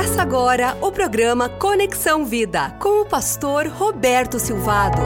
Começa 0.00 0.22
agora 0.22 0.78
o 0.80 0.90
programa 0.90 1.46
Conexão 1.46 2.24
Vida 2.24 2.70
com 2.80 3.02
o 3.02 3.04
pastor 3.04 3.66
Roberto 3.66 4.38
Silvado. 4.38 4.98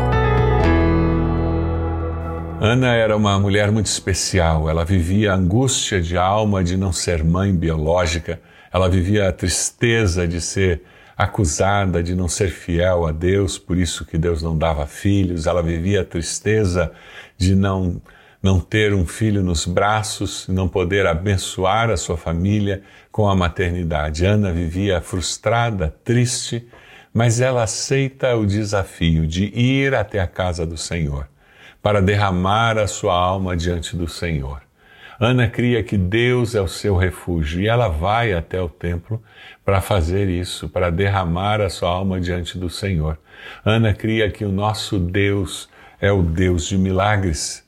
Ana 2.60 2.94
era 2.94 3.16
uma 3.16 3.36
mulher 3.40 3.72
muito 3.72 3.86
especial. 3.86 4.70
Ela 4.70 4.84
vivia 4.84 5.32
a 5.32 5.34
angústia 5.34 6.00
de 6.00 6.16
alma 6.16 6.62
de 6.62 6.76
não 6.76 6.92
ser 6.92 7.24
mãe 7.24 7.52
biológica. 7.52 8.40
Ela 8.72 8.88
vivia 8.88 9.28
a 9.28 9.32
tristeza 9.32 10.28
de 10.28 10.40
ser 10.40 10.82
acusada 11.16 12.00
de 12.00 12.14
não 12.14 12.28
ser 12.28 12.50
fiel 12.50 13.04
a 13.04 13.10
Deus, 13.10 13.58
por 13.58 13.76
isso 13.76 14.04
que 14.04 14.16
Deus 14.16 14.44
não 14.44 14.56
dava 14.56 14.86
filhos. 14.86 15.48
Ela 15.48 15.60
vivia 15.60 16.02
a 16.02 16.04
tristeza 16.04 16.92
de 17.36 17.56
não 17.56 18.00
não 18.44 18.60
ter 18.60 18.92
um 18.92 19.06
filho 19.06 19.42
nos 19.42 19.64
braços, 19.64 20.46
não 20.48 20.68
poder 20.68 21.06
abençoar 21.06 21.88
a 21.88 21.96
sua 21.96 22.18
família 22.18 22.82
com 23.10 23.26
a 23.26 23.34
maternidade. 23.34 24.26
Ana 24.26 24.52
vivia 24.52 25.00
frustrada, 25.00 25.96
triste, 26.04 26.68
mas 27.10 27.40
ela 27.40 27.62
aceita 27.62 28.36
o 28.36 28.44
desafio 28.44 29.26
de 29.26 29.46
ir 29.58 29.94
até 29.94 30.20
a 30.20 30.26
casa 30.26 30.66
do 30.66 30.76
Senhor 30.76 31.26
para 31.82 32.02
derramar 32.02 32.76
a 32.76 32.86
sua 32.86 33.14
alma 33.14 33.56
diante 33.56 33.96
do 33.96 34.06
Senhor. 34.06 34.60
Ana 35.18 35.48
cria 35.48 35.82
que 35.82 35.96
Deus 35.96 36.54
é 36.54 36.60
o 36.60 36.68
seu 36.68 36.96
refúgio 36.96 37.62
e 37.62 37.66
ela 37.66 37.88
vai 37.88 38.34
até 38.34 38.60
o 38.60 38.68
templo 38.68 39.22
para 39.64 39.80
fazer 39.80 40.28
isso, 40.28 40.68
para 40.68 40.90
derramar 40.90 41.62
a 41.62 41.70
sua 41.70 41.88
alma 41.88 42.20
diante 42.20 42.58
do 42.58 42.68
Senhor. 42.68 43.18
Ana 43.64 43.94
cria 43.94 44.30
que 44.30 44.44
o 44.44 44.52
nosso 44.52 44.98
Deus 44.98 45.66
é 45.98 46.12
o 46.12 46.20
Deus 46.22 46.66
de 46.66 46.76
milagres 46.76 47.63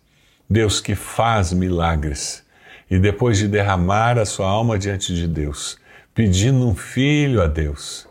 Deus 0.48 0.80
que 0.80 0.94
faz 0.94 1.52
milagres. 1.52 2.44
E 2.90 2.98
depois 2.98 3.38
de 3.38 3.48
derramar 3.48 4.18
a 4.18 4.24
sua 4.24 4.48
alma 4.48 4.78
diante 4.78 5.14
de 5.14 5.26
Deus, 5.26 5.76
pedindo 6.14 6.66
um 6.66 6.74
filho 6.74 7.42
a 7.42 7.46
Deus, 7.46 8.06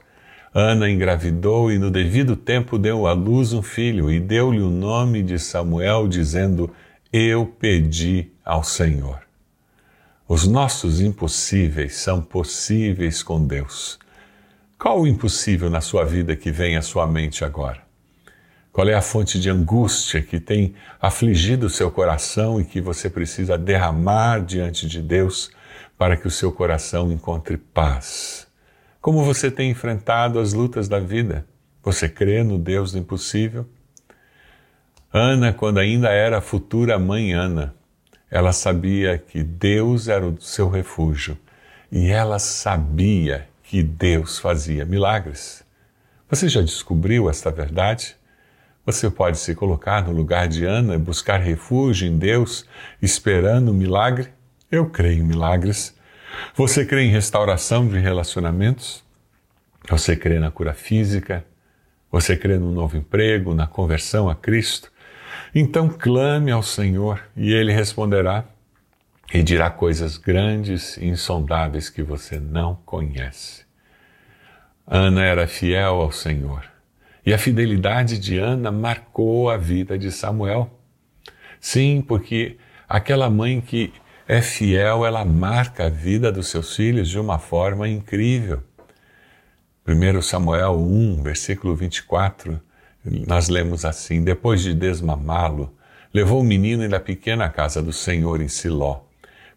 Ana 0.54 0.90
engravidou 0.90 1.70
e 1.70 1.78
no 1.78 1.92
devido 1.92 2.36
tempo 2.36 2.78
deu 2.78 3.08
à 3.08 3.14
luz 3.14 3.52
um 3.52 3.62
filho 3.62 4.10
e 4.10 4.22
deu-lhe 4.22 4.62
o 4.62 4.70
nome 4.70 5.22
de 5.22 5.38
Samuel, 5.38 6.08
dizendo: 6.08 6.72
Eu 7.12 7.46
pedi 7.46 8.32
ao 8.44 8.64
Senhor. 8.64 9.20
Os 10.28 10.48
nossos 10.48 11.02
impossíveis 11.02 11.98
são 11.98 12.22
possíveis 12.22 13.22
com 13.22 13.46
Deus. 13.46 14.00
Qual 14.80 15.02
o 15.02 15.08
impossível 15.08 15.70
na 15.70 15.82
sua 15.82 16.04
vida 16.04 16.36
que 16.36 16.52
vem 16.52 16.78
à 16.78 16.82
sua 16.82 17.06
mente 17.06 17.46
agora? 17.46 17.85
Qual 18.76 18.90
é 18.90 18.94
a 18.94 19.02
fonte 19.02 19.40
de 19.40 19.50
angústia 19.50 20.22
que 20.22 20.38
tem 20.38 20.76
afligido 21.02 21.68
o 21.68 21.70
seu 21.70 21.90
coração 21.90 22.60
e 22.60 22.66
que 22.66 22.82
você 22.82 23.10
precisa 23.10 23.58
derramar 23.58 24.44
diante 24.44 24.86
de 24.86 25.02
Deus 25.02 25.50
para 25.98 26.18
que 26.18 26.28
o 26.28 26.30
seu 26.30 26.52
coração 26.52 27.10
encontre 27.10 27.56
paz? 27.56 28.46
Como 29.00 29.24
você 29.24 29.50
tem 29.50 29.72
enfrentado 29.72 30.40
as 30.40 30.52
lutas 30.52 30.90
da 30.90 31.00
vida? 31.00 31.48
Você 31.82 32.10
crê 32.10 32.44
no 32.44 32.60
Deus 32.60 32.92
do 32.92 32.98
impossível? 32.98 33.66
Ana, 35.14 35.54
quando 35.54 35.78
ainda 35.78 36.10
era 36.10 36.42
futura 36.42 37.00
mãe 37.00 37.32
Ana, 37.32 37.74
ela 38.30 38.52
sabia 38.52 39.18
que 39.18 39.42
Deus 39.42 40.10
era 40.10 40.28
o 40.28 40.42
seu 40.42 40.68
refúgio 40.68 41.38
e 41.90 42.08
ela 42.08 42.40
sabia 42.40 43.48
que 43.64 43.82
Deus 43.82 44.38
fazia 44.38 44.84
milagres. 44.84 45.64
Você 46.30 46.50
já 46.50 46.60
descobriu 46.60 47.30
esta 47.30 47.50
verdade? 47.50 48.18
Você 48.86 49.10
pode 49.10 49.40
se 49.40 49.56
colocar 49.56 50.04
no 50.04 50.12
lugar 50.12 50.48
de 50.48 50.64
Ana 50.64 50.94
e 50.94 51.00
buscar 51.00 51.38
refúgio 51.38 52.08
em 52.08 52.20
Deus, 52.20 52.68
esperando 53.02 53.72
um 53.72 53.74
milagre? 53.74 54.28
Eu 54.72 54.88
creio 54.88 55.24
em 55.24 55.28
milagres. 55.28 55.98
Você 56.54 56.86
crê 56.86 57.02
em 57.02 57.10
restauração 57.10 57.88
de 57.88 57.98
relacionamentos? 57.98 59.04
Você 59.90 60.16
crê 60.16 60.38
na 60.38 60.52
cura 60.52 60.74
física? 60.76 61.44
Você 62.12 62.38
crê 62.38 62.60
no 62.60 62.72
novo 62.72 62.96
emprego, 62.96 63.56
na 63.56 63.66
conversão 63.66 64.30
a 64.30 64.36
Cristo? 64.36 64.92
Então 65.54 65.90
clame 65.90 66.52
ao 66.52 66.62
Senhor 66.62 67.24
e 67.36 67.52
Ele 67.52 67.74
responderá 67.74 68.46
e 69.34 69.42
dirá 69.42 69.72
coisas 69.72 70.16
grandes 70.16 70.96
e 70.98 71.08
insondáveis 71.08 71.90
que 71.90 72.04
você 72.04 72.40
não 72.40 72.76
conhece. 72.86 73.66
Ana 74.86 75.24
era 75.24 75.48
fiel 75.48 75.96
ao 75.96 76.12
Senhor 76.12 76.75
e 77.26 77.34
a 77.34 77.38
fidelidade 77.38 78.20
de 78.20 78.38
Ana 78.38 78.72
marcou 78.72 79.50
a 79.50 79.58
vida 79.58 79.98
de 79.98 80.12
Samuel. 80.12 80.70
Sim, 81.60 82.04
porque 82.08 82.58
aquela 82.88 83.30
mãe 83.30 83.60
que 83.60 83.92
é 84.28 84.42
fiel, 84.42 85.06
ela 85.06 85.26
marca 85.26 85.86
a 85.86 85.90
vida 85.90 86.32
dos 86.32 86.48
seus 86.48 86.76
filhos 86.76 87.10
de 87.10 87.20
uma 87.20 87.40
forma 87.40 87.88
incrível. 87.88 88.62
1 89.88 90.22
Samuel 90.22 90.80
1, 90.80 91.24
versículo 91.24 91.76
24, 91.76 92.60
nós 93.28 93.50
lemos 93.50 93.86
assim: 93.86 94.24
Depois 94.24 94.62
de 94.62 94.74
desmamá-lo, 94.74 95.76
levou 96.14 96.42
o 96.42 96.44
menino 96.44 96.88
da 96.90 97.00
pequena 97.00 97.50
casa 97.50 97.82
do 97.82 97.94
Senhor 97.94 98.42
em 98.42 98.48
Siló 98.48 99.05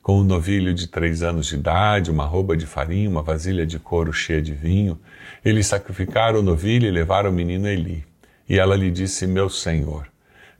com 0.08 0.20
um 0.20 0.24
novilho 0.24 0.72
de 0.72 0.86
três 0.86 1.22
anos 1.22 1.48
de 1.48 1.56
idade, 1.56 2.10
uma 2.10 2.24
roupa 2.24 2.56
de 2.56 2.64
farinha, 2.64 3.10
uma 3.10 3.20
vasilha 3.20 3.66
de 3.66 3.78
couro 3.78 4.10
cheia 4.10 4.40
de 4.40 4.54
vinho. 4.54 4.98
Eles 5.44 5.66
sacrificaram 5.66 6.38
o 6.38 6.42
novilho 6.42 6.88
e 6.88 6.90
levaram 6.90 7.28
o 7.28 7.32
menino 7.32 7.68
Eli. 7.68 8.06
E 8.48 8.58
ela 8.58 8.74
lhe 8.74 8.90
disse: 8.90 9.26
Meu 9.26 9.50
senhor, 9.50 10.08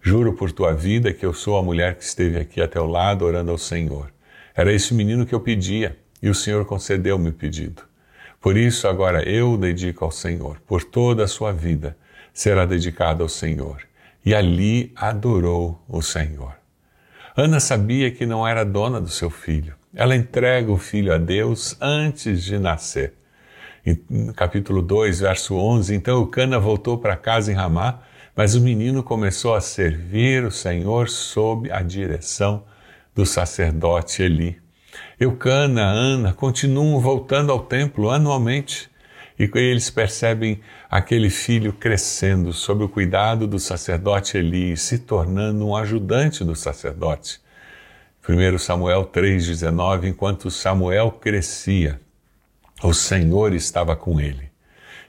juro 0.02 0.34
por 0.34 0.52
tua 0.52 0.74
vida 0.74 1.14
que 1.14 1.24
eu 1.24 1.32
sou 1.32 1.56
a 1.56 1.62
mulher 1.62 1.94
que 1.94 2.04
esteve 2.04 2.38
aqui 2.38 2.60
a 2.60 2.68
teu 2.68 2.84
lado 2.84 3.24
orando 3.24 3.50
ao 3.50 3.56
Senhor. 3.56 4.12
Era 4.54 4.70
esse 4.70 4.92
menino 4.92 5.24
que 5.24 5.34
eu 5.34 5.40
pedia, 5.40 5.96
e 6.22 6.28
o 6.28 6.34
Senhor 6.34 6.66
concedeu-me 6.66 7.30
o 7.30 7.32
pedido. 7.32 7.84
Por 8.42 8.54
isso, 8.54 8.86
agora 8.86 9.26
eu 9.26 9.52
o 9.52 9.56
dedico 9.56 10.04
ao 10.04 10.10
Senhor. 10.10 10.60
Por 10.66 10.84
toda 10.84 11.24
a 11.24 11.26
sua 11.26 11.54
vida 11.54 11.96
será 12.34 12.66
dedicado 12.66 13.22
ao 13.22 13.30
Senhor. 13.30 13.80
E 14.22 14.34
ali 14.34 14.92
adorou 14.94 15.82
o 15.88 16.02
Senhor. 16.02 16.57
Ana 17.40 17.60
sabia 17.60 18.10
que 18.10 18.26
não 18.26 18.44
era 18.44 18.64
dona 18.64 19.00
do 19.00 19.08
seu 19.08 19.30
filho. 19.30 19.72
Ela 19.94 20.16
entrega 20.16 20.72
o 20.72 20.76
filho 20.76 21.14
a 21.14 21.18
Deus 21.18 21.76
antes 21.80 22.42
de 22.42 22.58
nascer. 22.58 23.14
Em 23.86 24.32
capítulo 24.32 24.82
2, 24.82 25.20
verso 25.20 25.54
11, 25.54 25.94
então 25.94 26.26
Cana 26.26 26.58
voltou 26.58 26.98
para 26.98 27.16
casa 27.16 27.52
em 27.52 27.54
Ramá, 27.54 28.00
mas 28.34 28.56
o 28.56 28.60
menino 28.60 29.04
começou 29.04 29.54
a 29.54 29.60
servir 29.60 30.42
o 30.42 30.50
Senhor 30.50 31.08
sob 31.08 31.70
a 31.70 31.80
direção 31.80 32.64
do 33.14 33.24
sacerdote 33.24 34.20
Eli. 34.20 34.58
Eucana, 35.20 35.84
Ana 35.84 36.32
continuam 36.32 36.98
voltando 36.98 37.52
ao 37.52 37.60
templo 37.60 38.10
anualmente 38.10 38.90
e 39.38 39.48
eles 39.54 39.88
percebem 39.88 40.60
aquele 40.90 41.30
filho 41.30 41.72
crescendo 41.72 42.52
sob 42.52 42.82
o 42.82 42.88
cuidado 42.88 43.46
do 43.46 43.58
sacerdote 43.58 44.36
Eli, 44.36 44.76
se 44.76 44.98
tornando 44.98 45.66
um 45.66 45.76
ajudante 45.76 46.42
do 46.42 46.56
sacerdote. 46.56 47.40
1 48.28 48.58
Samuel 48.58 49.06
3,19: 49.06 50.08
Enquanto 50.08 50.50
Samuel 50.50 51.12
crescia, 51.12 52.00
o 52.82 52.92
Senhor 52.92 53.54
estava 53.54 53.94
com 53.94 54.20
ele 54.20 54.50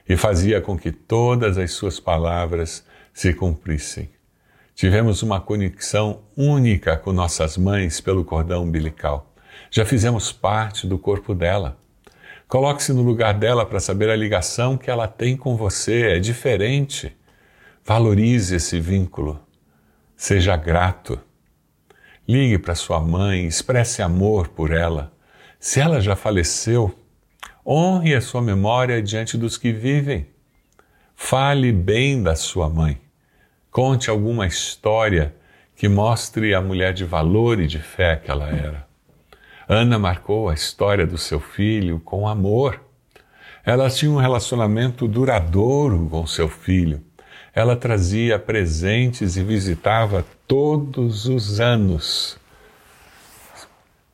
e 0.08 0.16
fazia 0.16 0.60
com 0.60 0.78
que 0.78 0.90
todas 0.90 1.58
as 1.58 1.72
suas 1.72 1.98
palavras 1.98 2.84
se 3.12 3.34
cumprissem. 3.34 4.10
Tivemos 4.74 5.22
uma 5.22 5.40
conexão 5.40 6.22
única 6.36 6.96
com 6.96 7.12
nossas 7.12 7.56
mães 7.56 8.00
pelo 8.00 8.24
cordão 8.24 8.62
umbilical. 8.62 9.34
Já 9.70 9.84
fizemos 9.84 10.32
parte 10.32 10.86
do 10.86 10.98
corpo 10.98 11.34
dela. 11.34 11.79
Coloque-se 12.50 12.92
no 12.92 13.02
lugar 13.02 13.32
dela 13.34 13.64
para 13.64 13.78
saber 13.78 14.10
a 14.10 14.16
ligação 14.16 14.76
que 14.76 14.90
ela 14.90 15.06
tem 15.06 15.36
com 15.36 15.56
você. 15.56 16.16
É 16.16 16.18
diferente. 16.18 17.16
Valorize 17.84 18.56
esse 18.56 18.80
vínculo. 18.80 19.40
Seja 20.16 20.56
grato. 20.56 21.20
Ligue 22.26 22.58
para 22.58 22.74
sua 22.74 22.98
mãe, 22.98 23.46
expresse 23.46 24.02
amor 24.02 24.48
por 24.48 24.72
ela. 24.72 25.12
Se 25.60 25.78
ela 25.78 26.00
já 26.00 26.16
faleceu, 26.16 26.92
honre 27.64 28.16
a 28.16 28.20
sua 28.20 28.42
memória 28.42 29.00
diante 29.00 29.38
dos 29.38 29.56
que 29.56 29.72
vivem. 29.72 30.26
Fale 31.14 31.70
bem 31.70 32.20
da 32.20 32.34
sua 32.34 32.68
mãe. 32.68 33.00
Conte 33.70 34.10
alguma 34.10 34.44
história 34.44 35.36
que 35.76 35.88
mostre 35.88 36.52
a 36.52 36.60
mulher 36.60 36.94
de 36.94 37.04
valor 37.04 37.60
e 37.60 37.68
de 37.68 37.78
fé 37.78 38.16
que 38.16 38.28
ela 38.28 38.48
era. 38.48 38.89
Ana 39.72 40.00
marcou 40.00 40.48
a 40.48 40.54
história 40.54 41.06
do 41.06 41.16
seu 41.16 41.38
filho 41.38 42.00
com 42.00 42.26
amor. 42.26 42.80
Ela 43.64 43.88
tinha 43.88 44.10
um 44.10 44.16
relacionamento 44.16 45.06
duradouro 45.06 46.08
com 46.10 46.26
seu 46.26 46.48
filho. 46.48 47.00
Ela 47.54 47.76
trazia 47.76 48.36
presentes 48.36 49.36
e 49.36 49.44
visitava 49.44 50.26
todos 50.44 51.26
os 51.26 51.60
anos. 51.60 52.36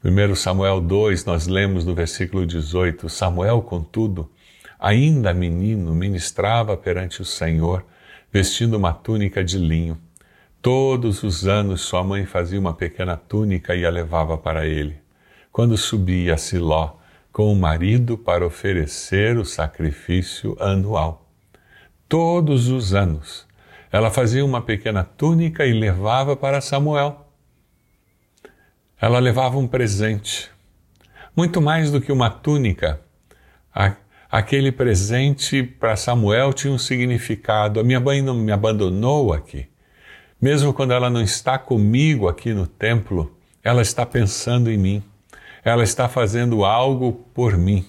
1 0.05 0.35
Samuel 0.35 0.79
2, 0.79 1.25
nós 1.25 1.47
lemos 1.47 1.87
no 1.87 1.94
versículo 1.94 2.44
18: 2.44 3.09
Samuel, 3.09 3.62
contudo, 3.62 4.31
ainda 4.79 5.32
menino, 5.32 5.94
ministrava 5.94 6.76
perante 6.76 7.23
o 7.23 7.25
Senhor, 7.25 7.82
vestindo 8.31 8.76
uma 8.76 8.93
túnica 8.93 9.43
de 9.43 9.56
linho. 9.56 9.97
Todos 10.61 11.23
os 11.23 11.47
anos 11.47 11.81
sua 11.81 12.05
mãe 12.05 12.26
fazia 12.26 12.61
uma 12.61 12.75
pequena 12.75 13.17
túnica 13.17 13.75
e 13.75 13.87
a 13.87 13.91
levava 13.91 14.37
para 14.37 14.67
ele. 14.67 15.06
Quando 15.56 15.75
subia 15.79 16.35
a 16.35 16.37
Siló, 16.37 16.97
com 17.32 17.50
o 17.50 17.56
marido 17.56 18.19
para 18.19 18.47
oferecer 18.47 19.38
o 19.38 19.44
sacrifício 19.47 20.55
anual. 20.61 21.31
Todos 22.06 22.69
os 22.69 22.93
anos, 22.93 23.47
ela 23.91 24.11
fazia 24.11 24.44
uma 24.44 24.61
pequena 24.61 25.03
túnica 25.03 25.64
e 25.64 25.73
levava 25.73 26.37
para 26.37 26.61
Samuel. 26.61 27.26
Ela 29.00 29.19
levava 29.19 29.56
um 29.56 29.67
presente, 29.67 30.50
muito 31.35 31.59
mais 31.62 31.91
do 31.91 32.02
que 32.02 32.12
uma 32.12 32.29
túnica. 32.29 33.00
Aquele 34.31 34.70
presente 34.70 35.62
para 35.62 35.97
Samuel 35.97 36.52
tinha 36.52 36.70
um 36.70 36.79
significado. 36.79 37.81
A 37.81 37.82
minha 37.82 37.99
mãe 37.99 38.20
não 38.20 38.35
me 38.35 38.52
abandonou 38.52 39.32
aqui. 39.32 39.67
Mesmo 40.38 40.75
quando 40.75 40.93
ela 40.93 41.09
não 41.09 41.23
está 41.23 41.59
comigo 41.59 42.29
aqui 42.29 42.52
no 42.52 42.67
templo, 42.67 43.35
ela 43.64 43.81
está 43.81 44.05
pensando 44.05 44.70
em 44.70 44.76
mim 44.76 45.02
ela 45.71 45.83
está 45.83 46.09
fazendo 46.09 46.65
algo 46.65 47.13
por 47.35 47.57
mim. 47.57 47.85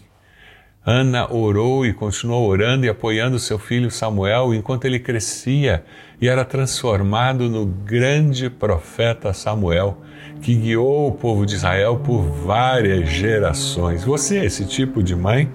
Ana 0.83 1.31
orou 1.31 1.85
e 1.85 1.93
continuou 1.93 2.47
orando 2.49 2.85
e 2.85 2.89
apoiando 2.89 3.37
seu 3.37 3.59
filho 3.59 3.91
Samuel 3.91 4.53
enquanto 4.53 4.85
ele 4.85 4.99
crescia 4.99 5.83
e 6.19 6.27
era 6.27 6.43
transformado 6.43 7.47
no 7.49 7.65
grande 7.65 8.49
profeta 8.49 9.31
Samuel, 9.31 10.01
que 10.41 10.55
guiou 10.55 11.09
o 11.09 11.11
povo 11.11 11.45
de 11.45 11.53
Israel 11.53 11.97
por 11.97 12.21
várias 12.21 13.09
gerações. 13.09 14.03
Você 14.03 14.39
é 14.39 14.45
esse 14.45 14.65
tipo 14.65 15.03
de 15.03 15.15
mãe 15.15 15.51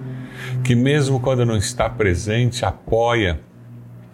que, 0.63 0.75
mesmo 0.75 1.19
quando 1.19 1.45
não 1.45 1.57
está 1.57 1.89
presente, 1.89 2.63
apoia 2.63 3.39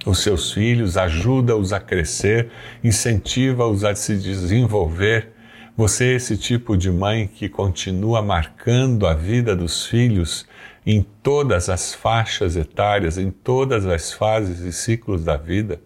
os 0.04 0.20
seus 0.24 0.52
filhos, 0.52 0.98
ajuda-os 0.98 1.74
a 1.74 1.80
crescer, 1.80 2.50
incentiva-os 2.84 3.84
a 3.84 3.94
se 3.94 4.16
desenvolver 4.18 5.34
você 5.80 6.08
é 6.08 6.16
esse 6.16 6.36
tipo 6.36 6.76
de 6.76 6.92
mãe 6.92 7.26
que 7.26 7.48
continua 7.48 8.22
marcando 8.22 9.08
a 9.08 9.14
vida 9.14 9.56
dos 9.56 9.86
filhos 9.86 10.46
em 10.86 11.02
todas 11.24 11.70
as 11.70 11.94
faixas 11.94 12.58
etárias, 12.58 13.18
em 13.18 13.32
todas 13.32 13.86
as 13.86 14.12
fases 14.12 14.60
e 14.60 14.74
ciclos 14.74 15.24
da 15.24 15.38
vida. 15.38 15.80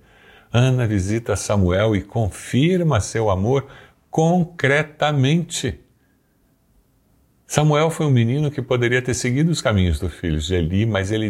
Ana 0.51 0.87
visita 0.87 1.35
Samuel 1.35 1.95
e 1.95 2.01
confirma 2.01 2.99
seu 2.99 3.29
amor 3.29 3.67
concretamente. 4.09 5.79
Samuel 7.45 7.91
foi 7.91 8.07
um 8.07 8.11
menino 8.11 8.49
que 8.49 8.63
poderia 8.63 8.99
ter 8.99 9.13
seguido 9.13 9.51
os 9.51 9.61
caminhos 9.61 9.99
dos 9.99 10.11
filhos 10.11 10.47
de 10.47 10.55
Eli, 10.55 10.87
mas 10.87 11.11
ele 11.11 11.29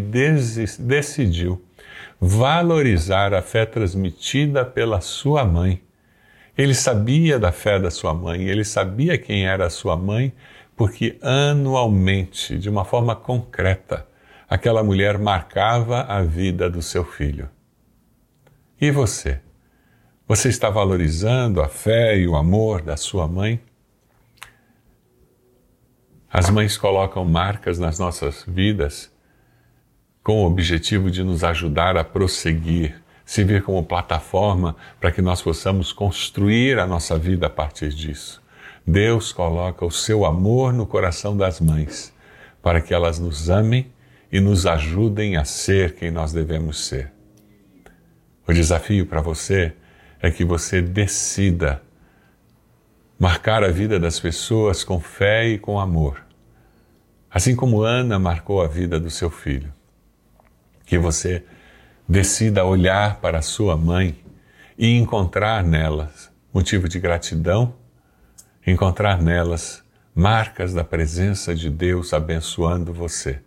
decidiu 0.80 1.62
valorizar 2.18 3.34
a 3.34 3.42
fé 3.42 3.66
transmitida 3.66 4.64
pela 4.64 5.02
sua 5.02 5.44
mãe 5.44 5.82
ele 6.58 6.74
sabia 6.74 7.40
da 7.40 7.52
fé 7.52 7.80
da 7.80 7.90
sua 7.90 8.14
mãe, 8.14 8.44
ele 8.44 8.64
sabia 8.64 9.18
quem 9.18 9.46
era 9.46 9.66
a 9.66 9.70
sua 9.70 9.98
mãe, 9.98 10.34
porque 10.76 11.18
anualmente, 11.22 12.58
de 12.58 12.70
uma 12.70 12.86
forma 12.86 13.16
concreta, 13.16 14.08
aquela 14.48 14.84
mulher 14.84 15.18
marcava 15.18 16.02
a 16.02 16.22
vida 16.22 16.70
do 16.70 16.82
seu 16.82 17.04
filho. 17.04 17.50
E 18.80 18.92
você? 18.92 19.40
Você 20.28 20.50
está 20.50 20.70
valorizando 20.70 21.62
a 21.62 21.68
fé 21.68 22.18
e 22.18 22.28
o 22.28 22.36
amor 22.36 22.82
da 22.82 22.96
sua 22.96 23.28
mãe? 23.28 23.60
As 26.32 26.50
mães 26.50 26.78
colocam 26.78 27.26
marcas 27.26 27.78
nas 27.78 28.00
nossas 28.00 28.44
vidas 28.48 29.12
com 30.24 30.44
o 30.44 30.48
objetivo 30.48 31.12
de 31.12 31.24
nos 31.24 31.44
ajudar 31.44 31.98
a 31.98 32.04
prosseguir 32.04 33.03
servir 33.26 33.64
como 33.64 33.84
plataforma 33.84 34.76
para 35.00 35.12
que 35.12 35.22
nós 35.22 35.42
possamos 35.42 35.92
construir 35.92 36.80
a 36.80 36.86
nossa 36.86 37.18
vida 37.18 37.48
a 37.48 37.50
partir 37.50 37.90
disso. 37.90 38.42
Deus 38.86 39.32
coloca 39.32 39.86
o 39.86 39.92
seu 39.92 40.26
amor 40.26 40.74
no 40.74 40.86
coração 40.86 41.36
das 41.36 41.60
mães 41.60 42.14
para 42.62 42.82
que 42.82 42.94
elas 42.94 43.20
nos 43.20 43.50
amem 43.50 43.92
e 44.32 44.40
nos 44.40 44.66
ajudem 44.66 45.38
a 45.38 45.46
ser 45.46 45.96
quem 45.96 46.10
nós 46.10 46.34
devemos 46.34 46.86
ser. 46.86 47.12
O 48.48 48.54
desafio 48.54 49.06
para 49.06 49.22
você 49.22 49.74
é 50.22 50.32
que 50.32 50.44
você 50.44 50.82
decida 50.82 51.82
marcar 53.20 53.64
a 53.64 53.70
vida 53.70 54.00
das 54.00 54.20
pessoas 54.20 54.84
com 54.84 55.00
fé 55.00 55.48
e 55.48 55.58
com 55.58 55.80
amor, 55.80 56.22
assim 57.30 57.56
como 57.56 57.84
Ana 57.84 58.20
marcou 58.20 58.62
a 58.62 58.68
vida 58.68 59.00
do 59.00 59.10
seu 59.10 59.30
filho. 59.30 59.72
Que 60.86 60.98
você 60.98 61.44
decida 62.08 62.66
olhar 62.66 63.20
para 63.20 63.42
sua 63.42 63.78
mãe 63.78 64.18
e 64.78 64.98
encontrar 64.98 65.64
nelas 65.64 66.32
motivo 66.54 66.88
de 66.88 67.00
gratidão, 67.00 67.74
encontrar 68.66 69.22
nelas 69.22 69.84
marcas 70.14 70.74
da 70.74 70.84
presença 70.84 71.56
de 71.56 71.70
Deus 71.70 72.14
abençoando 72.14 72.94
você 72.94 73.42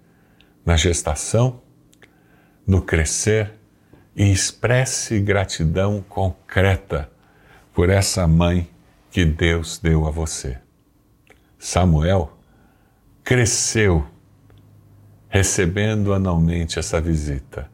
na 0.65 0.77
gestação, 0.77 1.63
no 2.67 2.83
crescer 2.83 3.53
e 4.17 4.33
expresse 4.33 5.21
gratidão 5.21 6.05
concreta 6.09 7.09
por 7.73 7.89
essa 7.89 8.27
mãe 8.27 8.69
que 9.11 9.25
Deus 9.25 9.79
deu 9.79 10.07
a 10.07 10.11
você. 10.11 10.59
Samuel 11.59 12.37
cresceu 13.23 14.05
recebendo 15.29 16.13
anualmente 16.13 16.79
essa 16.79 17.01
visita 17.01 17.71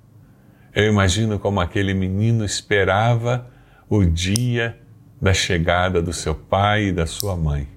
eu 0.75 0.87
imagino 0.89 1.39
como 1.39 1.61
aquele 1.61 1.93
menino 1.93 2.45
esperava 2.45 3.47
o 3.89 4.05
dia 4.05 4.79
da 5.21 5.35
chegada 5.35 6.01
do 6.01 6.13
seu 6.13 6.35
pai 6.35 6.87
e 6.87 6.93
da 6.93 7.07
sua 7.07 7.37
mãe. 7.37 7.69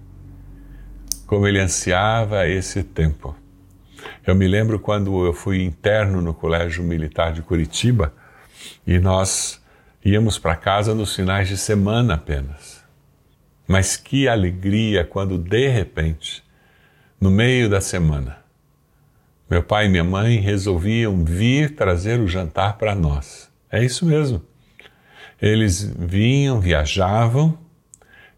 Como 1.28 1.46
ele 1.46 1.60
ansiava 1.60 2.48
esse 2.48 2.84
tempo. 2.84 3.36
Eu 4.26 4.34
me 4.34 4.48
lembro 4.48 4.80
quando 4.80 5.26
eu 5.26 5.34
fui 5.34 5.62
interno 5.62 6.22
no 6.22 6.34
Colégio 6.34 6.84
Militar 6.84 7.34
de 7.34 7.42
Curitiba 7.42 8.14
e 8.88 8.98
nós 8.98 9.62
íamos 10.04 10.38
para 10.38 10.56
casa 10.56 10.96
nos 10.96 11.16
finais 11.16 11.50
de 11.50 11.58
semana 11.58 12.14
apenas. 12.14 12.84
Mas 13.68 13.98
que 13.98 14.28
alegria 14.28 15.04
quando 15.04 15.38
de 15.38 15.68
repente, 15.68 16.44
no 17.20 17.30
meio 17.30 17.70
da 17.70 17.82
semana, 17.82 18.45
meu 19.50 19.62
pai 19.62 19.86
e 19.86 19.90
minha 19.90 20.04
mãe 20.04 20.40
resolviam 20.40 21.24
vir 21.24 21.76
trazer 21.76 22.20
o 22.20 22.28
jantar 22.28 22.78
para 22.78 22.96
nós. 22.96 23.50
É 23.72 23.84
isso 23.84 24.06
mesmo. 24.06 24.42
Eles 25.42 25.84
vinham, 25.84 26.60
viajavam 26.60 27.58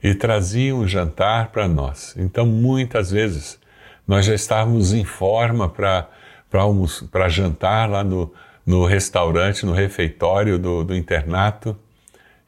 e 0.04 0.14
traziam 0.14 0.80
o 0.80 0.88
jantar 0.88 1.52
para 1.52 1.68
nós. 1.68 2.16
Então, 2.18 2.46
muitas 2.46 3.12
vezes, 3.12 3.60
nós 4.08 4.26
já 4.26 4.34
estávamos 4.34 4.94
em 4.94 5.06
forma 5.06 5.70
para 5.70 7.30
jantar 7.30 7.90
lá 7.90 8.04
no, 8.04 8.34
no 8.66 8.86
restaurante, 8.86 9.66
no 9.66 9.74
refeitório 9.74 10.58
do, 10.58 10.84
do 10.84 10.96
internato, 10.96 11.78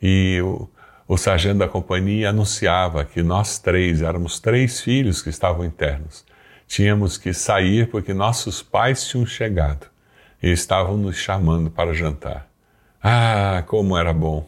e 0.01 0.41
o, 0.41 0.69
o 1.07 1.17
sargento 1.17 1.59
da 1.59 1.67
companhia 1.67 2.29
anunciava 2.29 3.03
que 3.03 3.21
nós 3.23 3.59
três, 3.59 4.01
éramos 4.01 4.39
três 4.39 4.81
filhos 4.81 5.21
que 5.21 5.29
estavam 5.29 5.65
internos, 5.65 6.25
tínhamos 6.69 7.17
que 7.17 7.33
sair 7.33 7.89
porque 7.89 8.13
nossos 8.13 8.61
pais 8.61 9.05
tinham 9.07 9.25
chegado 9.25 9.87
e 10.41 10.51
estavam 10.51 10.95
nos 10.95 11.17
chamando 11.17 11.71
para 11.71 11.95
jantar. 11.95 12.47
Ah, 13.03 13.63
como 13.65 13.97
era 13.97 14.13
bom! 14.13 14.47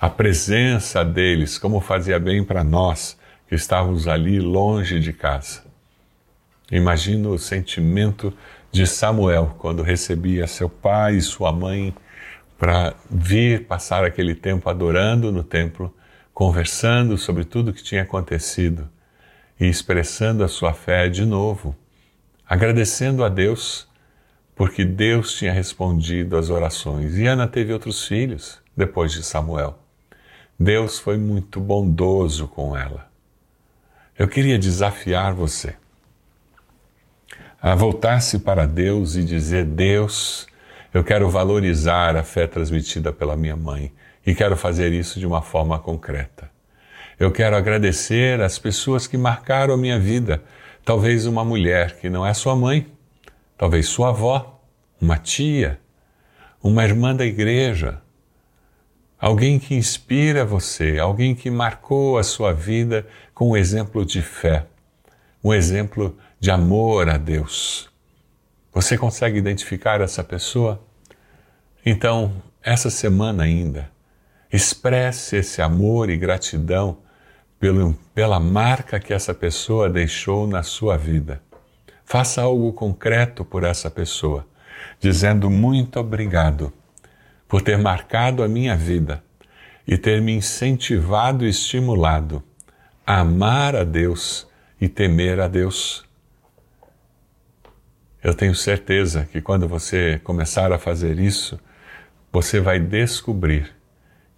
A 0.00 0.10
presença 0.10 1.04
deles, 1.04 1.56
como 1.56 1.80
fazia 1.80 2.18
bem 2.18 2.42
para 2.42 2.64
nós 2.64 3.16
que 3.48 3.54
estávamos 3.54 4.08
ali 4.08 4.40
longe 4.40 4.98
de 4.98 5.12
casa. 5.12 5.62
Imagino 6.72 7.30
o 7.30 7.38
sentimento 7.38 8.34
de 8.72 8.86
Samuel 8.86 9.54
quando 9.58 9.82
recebia 9.82 10.46
seu 10.46 10.68
pai 10.68 11.16
e 11.16 11.22
sua 11.22 11.52
mãe 11.52 11.94
para 12.58 12.94
vir 13.08 13.64
passar 13.64 14.04
aquele 14.04 14.34
tempo 14.34 14.68
adorando 14.68 15.30
no 15.30 15.44
templo, 15.44 15.94
conversando 16.34 17.16
sobre 17.16 17.44
tudo 17.44 17.70
o 17.70 17.72
que 17.72 17.82
tinha 17.82 18.02
acontecido 18.02 18.88
e 19.58 19.66
expressando 19.66 20.44
a 20.44 20.48
sua 20.48 20.72
fé 20.72 21.08
de 21.08 21.24
novo, 21.24 21.74
agradecendo 22.48 23.24
a 23.24 23.28
Deus, 23.28 23.88
porque 24.54 24.84
Deus 24.84 25.34
tinha 25.34 25.52
respondido 25.52 26.36
às 26.36 26.50
orações. 26.50 27.16
E 27.16 27.26
Ana 27.26 27.46
teve 27.46 27.72
outros 27.72 28.06
filhos 28.06 28.60
depois 28.76 29.12
de 29.12 29.22
Samuel. 29.22 29.78
Deus 30.58 30.98
foi 30.98 31.16
muito 31.16 31.60
bondoso 31.60 32.48
com 32.48 32.76
ela. 32.76 33.08
Eu 34.18 34.26
queria 34.26 34.58
desafiar 34.58 35.32
você 35.32 35.76
a 37.60 37.74
voltar-se 37.74 38.40
para 38.40 38.66
Deus 38.66 39.14
e 39.14 39.24
dizer: 39.24 39.64
Deus, 39.64 40.46
eu 40.92 41.04
quero 41.04 41.28
valorizar 41.28 42.16
a 42.16 42.24
fé 42.24 42.46
transmitida 42.46 43.12
pela 43.12 43.36
minha 43.36 43.56
mãe 43.56 43.92
e 44.26 44.34
quero 44.34 44.56
fazer 44.56 44.92
isso 44.92 45.20
de 45.20 45.26
uma 45.26 45.42
forma 45.42 45.78
concreta. 45.78 46.50
Eu 47.18 47.32
quero 47.32 47.56
agradecer 47.56 48.40
as 48.40 48.60
pessoas 48.60 49.08
que 49.08 49.16
marcaram 49.16 49.74
a 49.74 49.76
minha 49.76 49.98
vida. 49.98 50.40
Talvez 50.84 51.26
uma 51.26 51.44
mulher 51.44 51.96
que 51.96 52.08
não 52.08 52.24
é 52.24 52.32
sua 52.32 52.54
mãe, 52.54 52.86
talvez 53.56 53.88
sua 53.88 54.10
avó, 54.10 54.62
uma 55.00 55.18
tia, 55.18 55.80
uma 56.62 56.84
irmã 56.84 57.16
da 57.16 57.26
igreja, 57.26 58.00
alguém 59.18 59.58
que 59.58 59.74
inspira 59.74 60.44
você, 60.44 61.00
alguém 61.00 61.34
que 61.34 61.50
marcou 61.50 62.18
a 62.18 62.22
sua 62.22 62.52
vida 62.52 63.04
com 63.34 63.50
um 63.50 63.56
exemplo 63.56 64.06
de 64.06 64.22
fé, 64.22 64.64
um 65.42 65.52
exemplo 65.52 66.16
de 66.38 66.52
amor 66.52 67.08
a 67.08 67.16
Deus. 67.16 67.90
Você 68.72 68.96
consegue 68.96 69.36
identificar 69.36 70.00
essa 70.00 70.22
pessoa? 70.22 70.80
Então, 71.84 72.40
essa 72.62 72.90
semana 72.90 73.42
ainda, 73.42 73.90
expresse 74.52 75.34
esse 75.34 75.60
amor 75.60 76.10
e 76.10 76.16
gratidão 76.16 76.98
pelo, 77.58 77.94
pela 78.14 78.38
marca 78.38 79.00
que 79.00 79.12
essa 79.12 79.34
pessoa 79.34 79.90
deixou 79.90 80.46
na 80.46 80.62
sua 80.62 80.96
vida. 80.96 81.42
Faça 82.04 82.42
algo 82.42 82.72
concreto 82.72 83.44
por 83.44 83.64
essa 83.64 83.90
pessoa, 83.90 84.46
dizendo 85.00 85.50
muito 85.50 85.98
obrigado 85.98 86.72
por 87.46 87.62
ter 87.62 87.78
marcado 87.78 88.42
a 88.42 88.48
minha 88.48 88.76
vida 88.76 89.22
e 89.86 89.96
ter 89.96 90.20
me 90.20 90.32
incentivado 90.32 91.44
e 91.44 91.48
estimulado 91.48 92.42
a 93.06 93.20
amar 93.20 93.74
a 93.74 93.84
Deus 93.84 94.46
e 94.80 94.88
temer 94.88 95.40
a 95.40 95.48
Deus. 95.48 96.04
Eu 98.22 98.34
tenho 98.34 98.54
certeza 98.54 99.28
que 99.30 99.40
quando 99.40 99.66
você 99.66 100.20
começar 100.22 100.72
a 100.72 100.78
fazer 100.78 101.18
isso, 101.18 101.58
você 102.30 102.60
vai 102.60 102.78
descobrir 102.78 103.74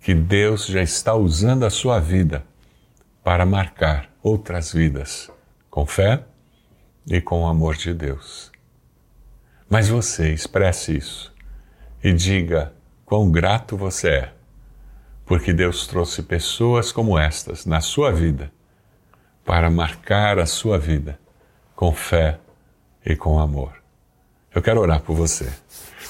que 0.01 0.15
Deus 0.15 0.67
já 0.67 0.83
está 0.83 1.15
usando 1.15 1.65
a 1.65 1.71
sua 1.71 1.99
vida 1.99 2.45
para 3.23 3.45
marcar 3.45 4.11
outras 4.23 4.73
vidas 4.73 5.31
com 5.69 5.87
fé 5.87 6.25
e 7.07 7.21
com 7.21 7.43
o 7.43 7.47
amor 7.47 7.77
de 7.77 7.93
Deus. 7.95 8.51
Mas 9.69 9.89
você 9.89 10.33
expresse 10.33 10.97
isso 10.97 11.33
e 12.03 12.13
diga 12.13 12.73
quão 13.05 13.31
grato 13.31 13.77
você 13.77 14.09
é, 14.09 14.33
porque 15.25 15.53
Deus 15.53 15.87
trouxe 15.87 16.23
pessoas 16.23 16.91
como 16.91 17.19
estas 17.19 17.67
na 17.67 17.81
sua 17.81 18.11
vida 18.11 18.51
para 19.45 19.71
marcar 19.71 20.39
a 20.39 20.47
sua 20.47 20.79
vida 20.79 21.19
com 21.75 21.93
fé 21.95 22.39
e 23.05 23.17
com 23.17 23.39
amor. 23.39 23.73
Eu 24.55 24.61
quero 24.61 24.81
orar 24.81 25.01
por 25.01 25.15
você. 25.15 25.49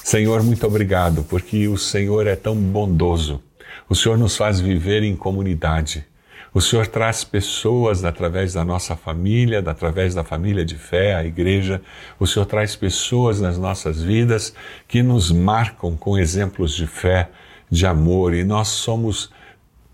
Senhor, 0.02 0.42
muito 0.42 0.66
obrigado, 0.66 1.22
porque 1.24 1.68
o 1.68 1.76
Senhor 1.76 2.26
é 2.26 2.34
tão 2.34 2.56
bondoso. 2.56 3.42
O 3.88 3.94
Senhor 3.94 4.16
nos 4.16 4.36
faz 4.36 4.58
viver 4.58 5.02
em 5.02 5.14
comunidade. 5.14 6.06
O 6.52 6.60
Senhor 6.60 6.86
traz 6.88 7.22
pessoas 7.22 8.04
através 8.04 8.54
da 8.54 8.64
nossa 8.64 8.96
família, 8.96 9.60
através 9.64 10.14
da 10.14 10.24
família 10.24 10.64
de 10.64 10.76
fé, 10.76 11.14
a 11.14 11.24
igreja. 11.24 11.80
O 12.18 12.26
Senhor 12.26 12.44
traz 12.44 12.74
pessoas 12.74 13.40
nas 13.40 13.56
nossas 13.56 14.02
vidas 14.02 14.52
que 14.88 15.00
nos 15.02 15.30
marcam 15.30 15.96
com 15.96 16.18
exemplos 16.18 16.74
de 16.74 16.88
fé, 16.88 17.30
de 17.70 17.86
amor, 17.86 18.34
e 18.34 18.42
nós 18.42 18.66
somos 18.66 19.30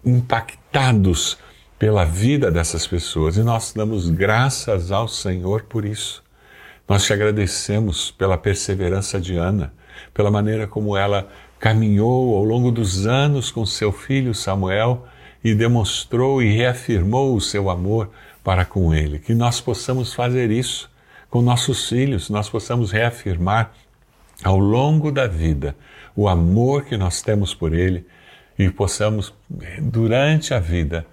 impactados 0.03 1.37
pela 1.79 2.05
vida 2.05 2.51
dessas 2.51 2.87
pessoas 2.87 3.37
e 3.37 3.43
nós 3.43 3.75
damos 3.75 4.09
graças 4.09 4.91
ao 4.91 5.07
Senhor 5.09 5.65
por 5.65 5.85
isso. 5.85 6.25
Nós 6.89 7.05
te 7.05 7.13
agradecemos 7.13 8.11
pela 8.11 8.39
perseverança 8.39 9.21
de 9.21 9.37
Ana, 9.37 9.75
pela 10.15 10.31
maneira 10.31 10.67
como 10.67 10.97
ela 10.97 11.29
caminhou 11.59 12.37
ao 12.37 12.45
longo 12.45 12.71
dos 12.71 13.07
anos 13.07 13.51
com 13.51 13.67
seu 13.67 13.93
filho 13.93 14.35
Samuel 14.35 15.07
e 15.47 15.55
demonstrou 15.55 16.43
e 16.43 16.53
reafirmou 16.53 17.37
o 17.37 17.41
seu 17.41 17.71
amor 17.71 18.11
para 18.43 18.65
com 18.65 18.93
ele. 18.93 19.21
Que 19.21 19.33
nós 19.33 19.61
possamos 19.61 20.13
fazer 20.13 20.51
isso 20.51 20.91
com 21.31 21.41
nossos 21.41 21.89
filhos, 21.89 22.29
nós 22.29 22.49
possamos 22.49 22.91
reafirmar 22.91 23.73
ao 24.43 24.59
longo 24.59 25.13
da 25.13 25.29
vida 25.29 25.77
o 26.17 26.29
amor 26.29 26.85
que 26.85 26.97
nós 26.97 27.23
temos 27.23 27.55
por 27.55 27.73
ele 27.73 28.05
e 28.59 28.69
possamos, 28.69 29.33
durante 29.81 30.53
a 30.53 30.59
vida, 30.59 31.07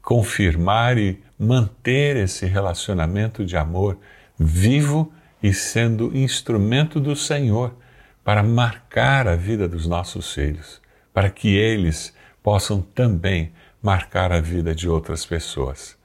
confirmar 0.00 0.96
e 0.96 1.20
manter 1.36 2.16
esse 2.16 2.46
relacionamento 2.46 3.44
de 3.44 3.56
amor 3.56 3.98
vivo 4.38 5.12
e 5.42 5.52
sendo 5.52 6.16
instrumento 6.16 7.00
do 7.00 7.16
Senhor 7.16 7.74
para 8.22 8.44
marcar 8.44 9.26
a 9.26 9.34
vida 9.34 9.66
dos 9.66 9.88
nossos 9.88 10.32
filhos, 10.32 10.80
para 11.12 11.28
que 11.28 11.56
eles 11.56 12.14
possam 12.44 12.80
também 12.80 13.50
marcar 13.82 14.30
a 14.32 14.40
vida 14.40 14.74
de 14.74 14.88
outras 14.88 15.26
pessoas. 15.26 15.96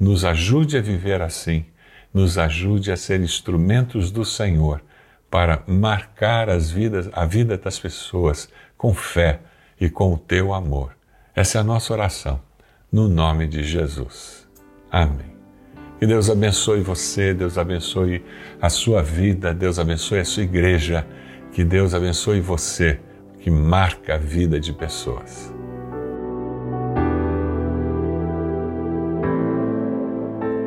Nos 0.00 0.24
ajude 0.24 0.78
a 0.78 0.80
viver 0.80 1.20
assim, 1.20 1.66
nos 2.12 2.38
ajude 2.38 2.90
a 2.90 2.96
ser 2.96 3.20
instrumentos 3.20 4.10
do 4.10 4.24
Senhor 4.24 4.82
para 5.30 5.62
marcar 5.66 6.48
as 6.48 6.70
vidas, 6.70 7.10
a 7.12 7.26
vida 7.26 7.58
das 7.58 7.78
pessoas 7.78 8.48
com 8.76 8.94
fé 8.94 9.40
e 9.78 9.90
com 9.90 10.14
o 10.14 10.18
teu 10.18 10.54
amor. 10.54 10.96
Essa 11.34 11.58
é 11.58 11.60
a 11.60 11.64
nossa 11.64 11.92
oração, 11.92 12.40
no 12.90 13.08
nome 13.08 13.46
de 13.46 13.62
Jesus. 13.62 14.48
Amém. 14.90 15.36
Que 15.98 16.06
Deus 16.06 16.30
abençoe 16.30 16.80
você, 16.80 17.34
Deus 17.34 17.58
abençoe 17.58 18.24
a 18.60 18.68
sua 18.68 19.02
vida, 19.02 19.52
Deus 19.52 19.78
abençoe 19.78 20.20
a 20.20 20.24
sua 20.24 20.42
igreja, 20.42 21.06
que 21.52 21.64
Deus 21.64 21.94
abençoe 21.94 22.40
você, 22.40 23.00
que 23.40 23.50
marca 23.50 24.14
a 24.14 24.18
vida 24.18 24.60
de 24.60 24.72
pessoas. 24.72 25.55